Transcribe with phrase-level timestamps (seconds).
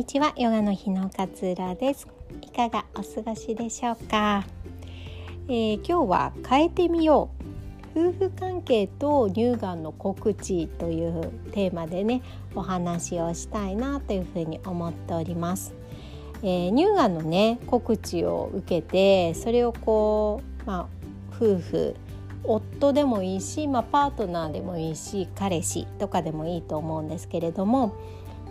[0.00, 2.08] にちはヨガの日の勝浦です。
[2.40, 4.46] いかがお過ごしでしょうか、
[5.46, 7.28] えー、今日は変えてみよ
[7.94, 8.08] う。
[8.08, 12.22] 夫婦関係と乳がんの告知というテーマでね
[12.54, 15.74] お話をしたいなというふうに思っております、
[16.42, 20.86] えー、乳がんのね告知を受けてそれをこうまあ
[21.36, 21.96] 夫婦
[22.42, 27.94] 夫でもいいし、まあ、パートナーでもいいし彼氏とかでもいいと思うんですけれども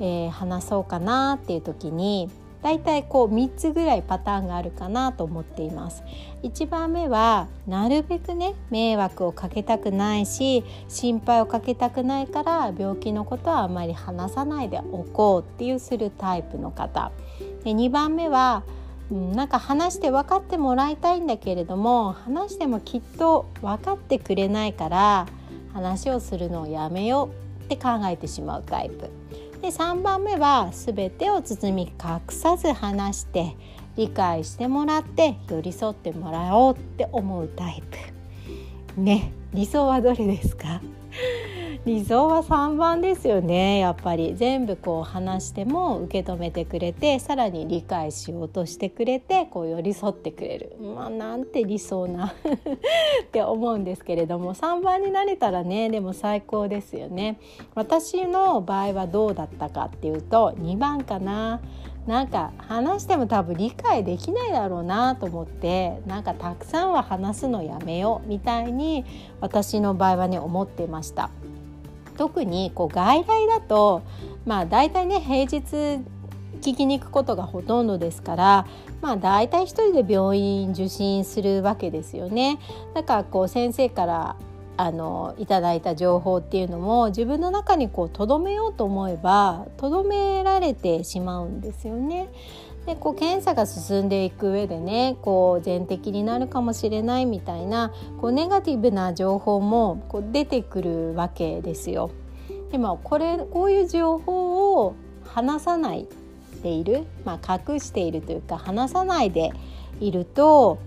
[0.00, 2.30] えー、話そうかなっていう時に
[2.62, 6.02] だいたいこう3つぐらいパターンがあるかなと思っています。
[6.42, 17.12] 1番目はなるべくね迷惑をかけたくないし心配をかけたくないから病気のことはあまり話さないでおこうっていうするタイプの方。
[17.64, 18.64] で2番目は
[19.10, 25.26] うん、なんか話して分かってもらいたいんだけれども話してもきっと分かってくれないから
[25.72, 29.17] 話をするのをやめようって考えてしまうタイプ。
[29.60, 33.56] で3番目は全てを包み隠さず話して
[33.96, 37.82] 理解してもらって寄り添ってもらおうって思うタイ
[38.96, 39.00] プ。
[39.00, 40.80] ね理想はどれですか？
[41.86, 43.78] 理想は3番ですよね。
[43.78, 44.34] やっぱり。
[44.36, 50.76] 全部こう話しても受け止めてくれてさらに理解しようとしてくれてこう寄り添ってくれる。
[50.80, 52.26] まあなんて理想な
[53.24, 54.54] って思うんですけれども。
[54.54, 57.38] 3番になれたらねでも最高ですよね。
[57.74, 61.60] 私の場合はどうだったかっていうと2番かな。
[62.06, 69.04] なんか話しても多分理解できないだろうなと思ってなんかたくさんは話すのやめようみたいに
[69.42, 71.30] 私の場合はね思ってました。
[72.18, 74.02] 特にこう外来だと
[74.44, 76.02] まあ大体ね平日
[76.60, 78.66] 聞きに行くことがほとんどですから
[79.00, 82.58] まあ大体一人で病院受診するわけですよね。
[82.94, 84.36] だからこう先生から
[84.76, 92.28] あのいただいた情報っていうのも自分の中にこう留めようと思えば留められてしまうんですよね。
[92.88, 102.10] でこう検査が進んでいく上でねこう全摘になるかもしれないみたいなこうネガティブな情報もこう出てくるわけですよ。
[102.72, 104.94] でもこれこういう情報を
[105.26, 106.08] 話さない
[106.62, 109.50] でいる、まあ、隠しているというか話さないで
[110.00, 110.78] いると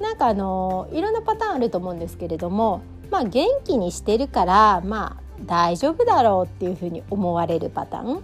[0.00, 2.80] なんかあのいろんなパターンあると思うんですけれども、
[3.10, 8.22] まあ、元気にしてるからまあ大丈夫だろうっていうふうに思われるパターン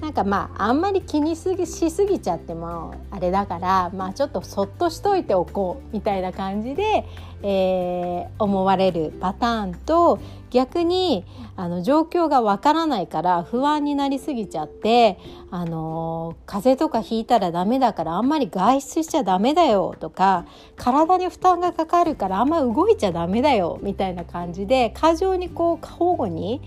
[0.00, 7.04] なんかまああんまり気にすぎしすぎちゃってもあれだからまあちょっとそっとしといておこうみたいな感じで、
[7.42, 10.20] えー、思われるパターンと
[10.50, 11.24] 逆に
[11.56, 15.18] あの状況がわからないから不安になりすぎちゃって
[15.50, 26.62] あの風邪とかひいたらダメだからあんまり外出しちゃダメだよとか体に負担がかかるからあんまり動いちゃダメだよみたいな感じで過剰にこう交互に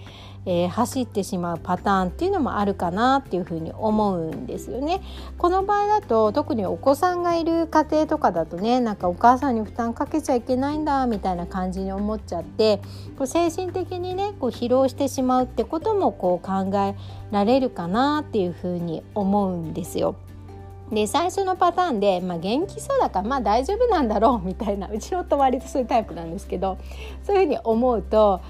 [0.45, 5.01] えー、走ってしまうパターンっていうのもあるかなっていうふうに思うんですよね。
[5.37, 12.81] この場合だと特にお子さんがいる家庭とかだとねなんかお母さんに負担かけちゃいけないんだみたいな感じに思っちゃって
[13.17, 16.95] こう精神的にねこう疲労してしまうってこともこう考え
[17.31, 20.15] られるかなっていうふうに思うんですよ。
[20.91, 26.77] で最初のパターンで、まあ、元気そうだからまあ大丈夫なんだろうみたいなうちの夫割とそういうタイプなんですけど
[27.23, 28.41] そういうふうに思うと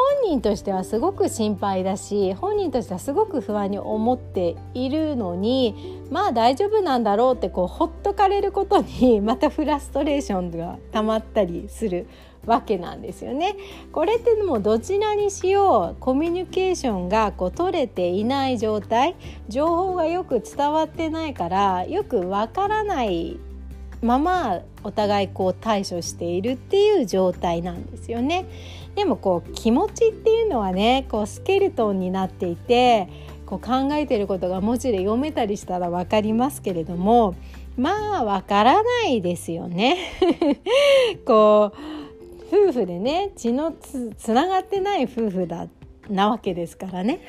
[0.00, 12.06] 本人としてはすごく心配だし本人としてはすごく不安に思っているのにまあ大丈夫なんだろうってこうほっとかれることに またフラストレーションが溜まったりする
[12.46, 13.56] わけなんですよね。
[13.92, 19.14] これってもうどちらにしようコミュニケーションがこう取れていない状態
[19.50, 23.38] 情報がよく伝わってないからよくわからない
[24.02, 28.46] ままお互いこう対処しているっていう状態なんですよね。
[29.00, 33.08] でもこう気持ちっていうのはねこうスケルトンになっていて
[33.46, 37.34] こう考えてることが文字で読めたりしたら分かりますけれども
[37.78, 39.96] まあ分からないですよね。
[41.24, 41.72] こ
[42.52, 45.66] う夫婦でね血のつつながってない夫婦だ
[46.10, 47.20] なわけですからね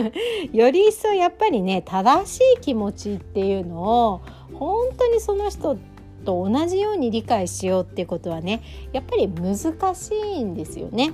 [0.54, 4.20] より一層やっぱりね正しい気持ちっていうのを
[4.54, 5.76] 本当にその人
[6.24, 8.62] と同じように理解しようってことはね
[8.92, 9.56] やっぱり難
[9.94, 11.12] しいんですよね。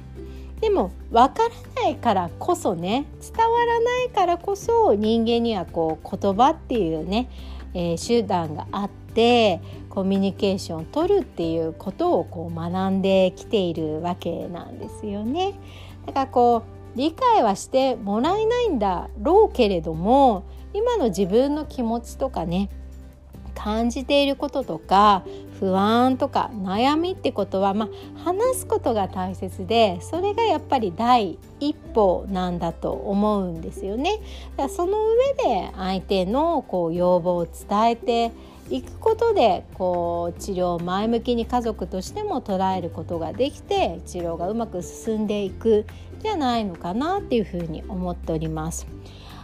[0.61, 7.29] でも分からないからこそね伝わらないからこそ人間にはこう言葉っていうね、
[7.75, 9.61] えー、手段があって
[9.91, 15.55] コミュニケーションを取るっていうことをこう学んできているわけなんですよね。
[16.07, 16.63] だからこ
[16.95, 22.71] う理解はしてもらえないんだろうけれども今の自分の気持ちとかね
[23.55, 25.25] 感じていることとか
[25.59, 34.19] 不安とか悩みってことは、まあ、話すことが大切でそれがやっぱり第一歩なんだと思うんですよね。
[34.57, 38.33] だからその上で相手のこう要望を伝えて
[38.71, 45.87] いくことでこう治療を前向きに家族としても捉えることができて治療がうまく進んでいく
[46.21, 48.87] じゃないのかなっていうふうに思っております。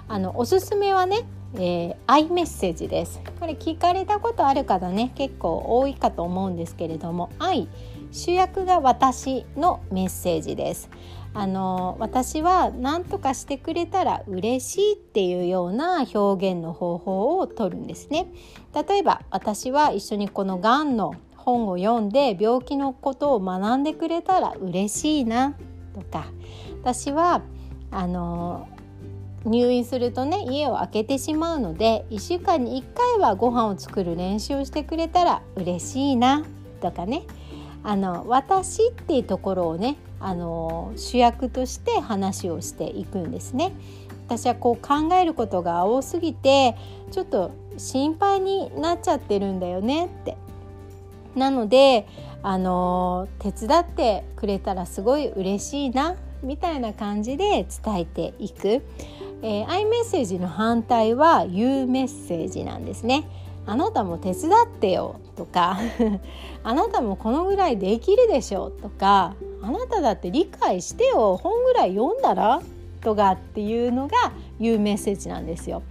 [0.08, 1.24] あのおすすめはね
[1.54, 3.20] えー、アイメッセージです。
[3.40, 7.68] これ聞かれたことある方ね結構多いかと思うんですけれども愛
[8.12, 10.90] 主役が私のメッセージです。
[11.32, 18.26] あの私は何とかしてくれたら嬉しいっていうような表現の方法をとるんですね。
[18.74, 25.54] 例えば私は一緒にこのがんの本を読んで病気のことを学んでくれたら嬉しいな
[25.94, 26.26] とか
[26.82, 27.42] 私は
[27.90, 28.68] あの
[29.44, 36.44] 入院するとね家を空けてしまうので1週間に1回はご飯を作る練習をしてくれたら嬉しいな
[36.80, 37.22] とかね。
[37.82, 43.72] あの私っていうところをねあの主役として話をしていくんですね。
[44.26, 46.76] 私はこう考えることが多すぎて
[47.10, 50.36] ちょっと心配になっちゃってるんだよねって。
[51.34, 52.06] なので
[52.42, 58.82] あの手伝ってくれたらすごい嬉しいなみたいな感じで伝えていく、
[59.42, 63.24] えー、アイメッセージの反対は U メッセージなんですね。
[63.66, 65.78] あなたも手伝ってよとか
[66.64, 72.62] あなたもこのぐらいできるでしょとかあなただって理解してよ本ぐらい読んだら
[73.02, 75.82] とかっていうのが言うメッセージなんですよ。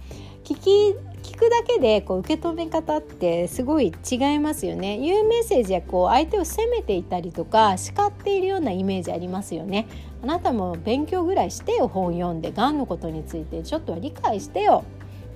[0.50, 4.98] 聞き聞くだけでこう受け止め方ってすごい違いますよね。
[4.98, 9.86] いうメッセージはこう相手を責めていたりとか叱っているようなイメージありますよね。
[10.24, 14.82] あなたも勉強ぐらいしてよ本読んでがんのことについてちょっとは理解してよ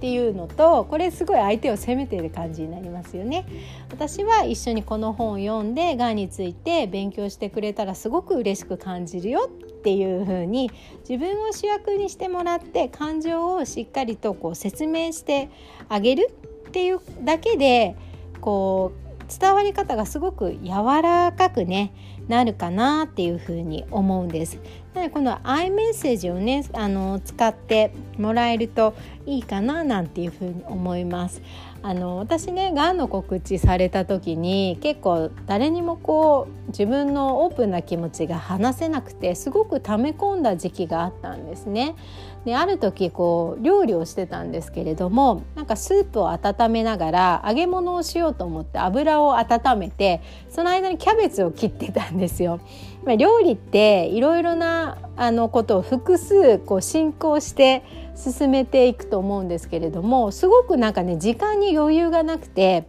[0.04, 3.46] っていうのとこれすごい相手を責めている感じになりますよね。
[3.90, 10.70] 私は一緒にこの本を読んでがんについて勉強してくれたらすごく嬉しく感じるよっていう風に
[11.08, 15.48] 自分を主役にしてもらって感情をしっかりとこう説明して
[15.88, 16.34] あげる
[16.68, 17.96] っていうだけで
[18.42, 21.94] こう伝わり方がすごく柔らかくね
[22.28, 24.58] なるかなっていうふうに思うんです。
[24.94, 28.94] なのでこのアイメッセージをねあの使ってもらえると
[29.26, 31.42] いいかななんていうふうに思います。
[31.82, 41.94] あの私ねがんの告知された時に結構誰にもこう自分のオープンな気持ちが話せなくてすごく溜め込んだ時期があったんですね。
[42.46, 52.60] である時こう料理をしてたんですけれどもなんかスープを温めながら揚げ物をしようと思って油を温めてその間にキャベツを切ってたんですよ。
[53.16, 57.82] 料理っていろいろなあのことを複数こう進行して
[58.16, 62.86] 進めていくと思うんですけれどもすごくなんかね時間に余裕がなくて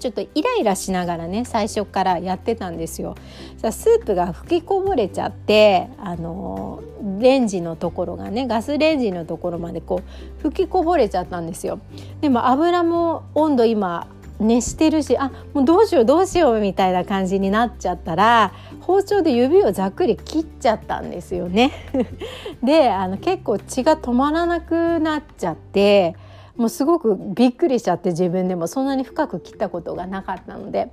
[0.00, 3.14] ちょっとイライラしながらね最初からやってたんですよ。
[3.56, 6.82] さスープが吹きこぼれちゃってあの
[7.20, 11.78] レンジのところがねガスレンジのところまでこう吹きこぼれちゃったんですよ。
[12.20, 14.08] でも油も温度今
[14.40, 21.72] 熱してるしあもうどうしようどうしようみたいな感じになっちゃったら包丁で指をざっくり切っちゃったんですよね。
[22.62, 26.16] であの結構血が止まらなくなっちゃって
[26.56, 30.90] もうすごくびっくりしちゃって自分でもそんなに深く切ったことがなかったので。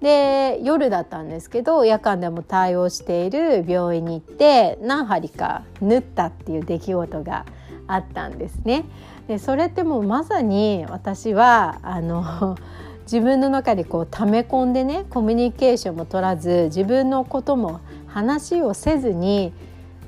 [0.00, 7.46] で夜だったんですけど夜間でも対応している病院に行って何針か縫ったっていう出来事が
[7.86, 8.84] あったんですね。
[9.28, 12.56] でそれってもうまさに私はあの
[13.02, 19.52] 自分の中でこう溜め込んでねコミュニケーションも取らず自分のことも話をせずに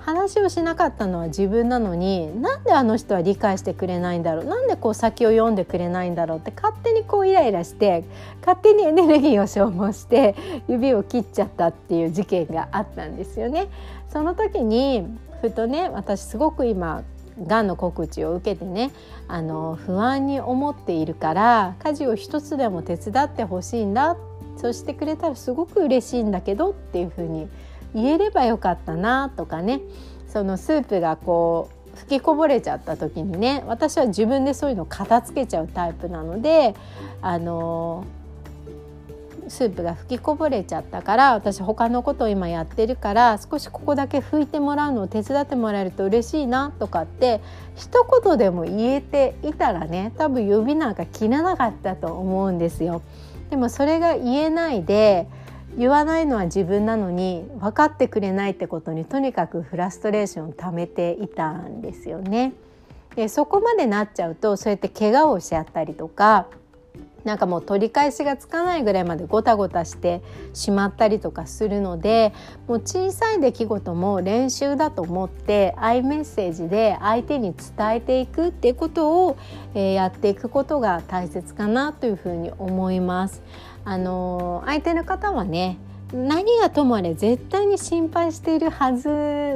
[0.05, 8.05] 話をしなかったのは自分なのになんであの人は理解してくれないんだろうなんでこう先を読んでくれないんだろうって勝手にこうイライラして
[8.41, 10.35] 勝手にエネルギーを消耗して
[10.69, 13.69] 指を切っちゃったっていう事件があったんですよね。
[14.11, 15.07] その時に
[15.41, 17.03] ふとね私すごく今
[17.43, 18.93] がんの告知を受けてね
[19.29, 24.17] あの不安に思っているから家事を一つでも手伝ってほしいんだ。
[24.57, 27.49] そうしてくれたらすごく嬉しいんだけどっていうふうに
[27.93, 29.81] 言えればよかったなとかね。
[30.29, 36.75] そのスープがこう吹きこぼれちゃった時にね私は自分でそういうの片付けちゃうタイプなので
[37.23, 38.05] あの
[39.49, 47.41] スープが吹きこぼれちゃったから私他のことを今やってるから少しここだけ拭いてもらうのを手伝ってもらえると嬉しいなとかって
[47.77, 53.03] 一言でも言えていたらね多分指なんか切らなかったと思うんですよ。
[53.51, 55.29] でもそれが言えないで
[55.77, 62.53] 言わないのは自分なのに分かってくれないってことにとにかくフラストレーションを溜めていたんですよね。
[63.17, 66.47] でそこまでなっちゃうとそうやって怪我をしちゃったりとか
[67.25, 72.33] なんかもう取り返しがつかないぐらいまでごたごたしてしまったりとかするので
[72.69, 79.37] もう小さい出来事も練習だと思ってアイメッセージで相手に伝えていくっていうことを、
[79.75, 83.43] えー、やっていくことが大切かなというふうに思います。
[83.87, 85.79] あのー、相手の方はね
[86.15, 89.09] 何がともあれ絶対に心配しているはず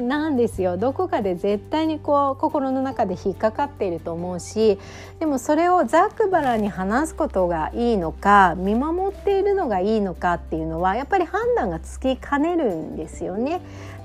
[0.03, 4.77] なんですよどこかで絶対にこう心の中で引っかかっていると思うし
[5.21, 13.61] でもそれをざっくばらに話すことがいいのか見守っているのがいいのかっていうのはやっぱり判断がつきかねるんですよね。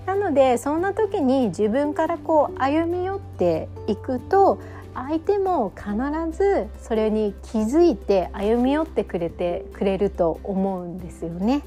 [0.05, 4.59] なのでそんな時に自分からこう歩み寄っていくと
[4.93, 11.63] 相手も必ずそれに気づいて歩み寄ってくれてくれると思うんですよね。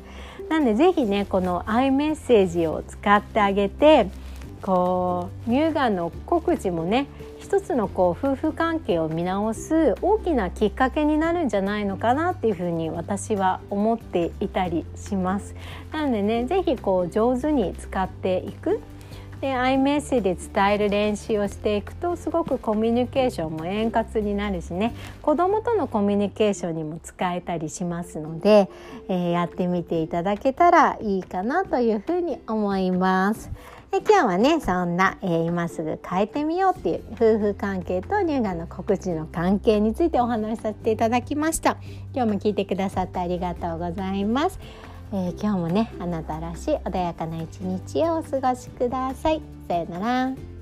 [0.49, 4.09] なんでぜひねこのアイメッセージを使ってあげて
[4.63, 7.07] こう乳がんの告知もね
[7.39, 15.55] 一つのこう夫婦関係を見直す大きなきっかけになるんじゃないのかなっていうふうに私は思っていたりします。
[15.93, 18.81] なのでね是非こう上手に使っていく
[19.41, 24.95] でアイメッセージで伝える練習をしていくとすごくコミュニケーションも円滑になるしね。
[25.21, 28.71] 子どもとのコミュニケーションにも使えたりしますので、
[29.09, 33.51] えー、やってみていただけたらいいかなというふうに思います。
[33.91, 41.77] で今日はねそんな、えー、今すぐ変えてみようっていう夫婦関係と乳がんの告知の関係についてお話しさせていただきました。
[42.15, 44.59] 今日も聞いてくださってありがとうございます。
[45.13, 49.41] えー、今日もねあなたらしい穏やかな一日をお過ごしください。
[49.69, 50.56] さよなら。